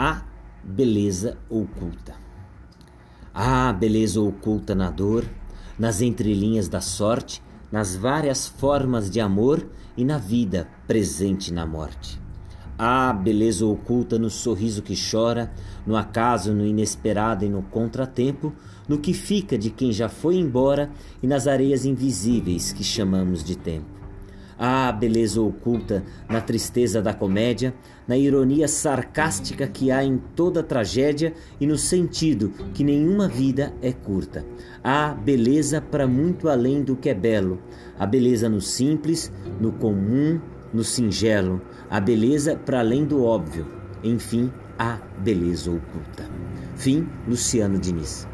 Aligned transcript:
a 0.00 0.22
beleza 0.62 1.36
oculta. 1.50 2.14
A 3.34 3.72
beleza 3.72 4.20
oculta 4.20 4.72
na 4.72 4.92
dor, 4.92 5.24
nas 5.76 6.00
entrelinhas 6.00 6.68
da 6.68 6.80
sorte, 6.80 7.42
nas 7.72 7.96
várias 7.96 8.46
formas 8.46 9.10
de 9.10 9.20
amor 9.20 9.68
e 9.96 10.04
na 10.04 10.16
vida 10.16 10.68
presente 10.86 11.52
na 11.52 11.66
morte. 11.66 12.20
Há 12.78 13.12
beleza 13.12 13.66
oculta 13.66 14.20
no 14.20 14.30
sorriso 14.30 14.82
que 14.82 14.94
chora, 14.94 15.52
no 15.84 15.96
acaso, 15.96 16.54
no 16.54 16.64
inesperado 16.64 17.44
e 17.44 17.48
no 17.48 17.62
contratempo, 17.62 18.52
no 18.88 18.98
que 18.98 19.12
fica 19.12 19.58
de 19.58 19.68
quem 19.68 19.90
já 19.90 20.08
foi 20.08 20.36
embora 20.36 20.92
e 21.20 21.26
nas 21.26 21.48
areias 21.48 21.84
invisíveis 21.84 22.72
que 22.72 22.84
chamamos 22.84 23.42
de 23.42 23.58
tempo. 23.58 23.97
Há 24.58 24.90
beleza 24.90 25.40
oculta 25.40 26.02
na 26.28 26.40
tristeza 26.40 27.00
da 27.00 27.14
comédia, 27.14 27.72
na 28.08 28.16
ironia 28.16 28.66
sarcástica 28.66 29.68
que 29.68 29.90
há 29.90 30.02
em 30.02 30.18
toda 30.34 30.62
tragédia 30.62 31.32
e 31.60 31.66
no 31.66 31.78
sentido 31.78 32.52
que 32.74 32.82
nenhuma 32.82 33.28
vida 33.28 33.72
é 33.80 33.92
curta. 33.92 34.44
Há 34.82 35.14
beleza 35.14 35.80
para 35.80 36.08
muito 36.08 36.48
além 36.48 36.82
do 36.82 36.96
que 36.96 37.08
é 37.08 37.14
belo, 37.14 37.60
a 37.98 38.04
beleza 38.04 38.48
no 38.48 38.60
simples, 38.60 39.32
no 39.60 39.70
comum, 39.72 40.40
no 40.72 40.82
singelo, 40.82 41.62
a 41.88 42.00
beleza 42.00 42.56
para 42.56 42.80
além 42.80 43.04
do 43.04 43.22
óbvio. 43.22 43.66
Enfim, 44.02 44.52
a 44.78 44.98
beleza 45.18 45.70
oculta. 45.70 46.24
Fim, 46.76 47.08
Luciano 47.26 47.78
Diniz. 47.78 48.26